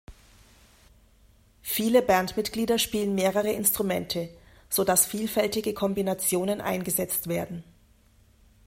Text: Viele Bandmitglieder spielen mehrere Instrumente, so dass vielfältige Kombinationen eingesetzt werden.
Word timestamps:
Viele 1.61 2.01
Bandmitglieder 2.01 2.79
spielen 2.79 3.13
mehrere 3.13 3.51
Instrumente, 3.51 4.29
so 4.67 4.83
dass 4.83 5.05
vielfältige 5.05 5.75
Kombinationen 5.75 6.59
eingesetzt 6.59 7.27
werden. 7.27 7.63